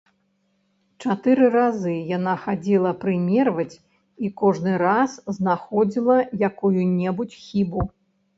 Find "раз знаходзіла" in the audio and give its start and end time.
4.85-6.17